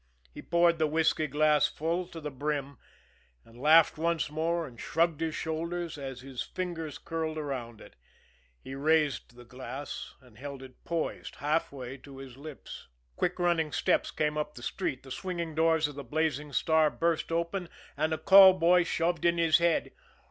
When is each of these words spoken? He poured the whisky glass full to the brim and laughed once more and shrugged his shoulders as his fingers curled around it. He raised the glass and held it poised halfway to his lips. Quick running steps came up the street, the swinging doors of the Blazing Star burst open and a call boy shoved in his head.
He 0.33 0.41
poured 0.41 0.79
the 0.79 0.87
whisky 0.87 1.27
glass 1.27 1.67
full 1.67 2.07
to 2.07 2.19
the 2.19 2.31
brim 2.31 2.79
and 3.45 3.61
laughed 3.61 3.99
once 3.99 4.31
more 4.31 4.65
and 4.65 4.79
shrugged 4.81 5.21
his 5.21 5.35
shoulders 5.35 5.95
as 5.95 6.21
his 6.21 6.41
fingers 6.41 6.97
curled 6.97 7.37
around 7.37 7.79
it. 7.81 7.95
He 8.63 8.73
raised 8.73 9.35
the 9.35 9.45
glass 9.45 10.15
and 10.19 10.39
held 10.39 10.63
it 10.63 10.83
poised 10.85 11.35
halfway 11.35 11.97
to 11.97 12.17
his 12.17 12.35
lips. 12.35 12.87
Quick 13.15 13.37
running 13.37 13.71
steps 13.71 14.09
came 14.09 14.39
up 14.39 14.55
the 14.55 14.63
street, 14.63 15.03
the 15.03 15.11
swinging 15.11 15.53
doors 15.53 15.87
of 15.87 15.93
the 15.93 16.03
Blazing 16.03 16.51
Star 16.51 16.89
burst 16.89 17.31
open 17.31 17.69
and 17.95 18.11
a 18.11 18.17
call 18.17 18.53
boy 18.53 18.83
shoved 18.83 19.23
in 19.23 19.37
his 19.37 19.59
head. 19.59 19.91